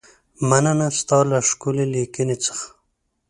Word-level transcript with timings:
مننه 0.49 0.87
ستا 0.99 1.19
له 1.29 1.37
ښکلې 1.49 1.85
لیکنې 1.93 2.35
څخه. 2.45 2.67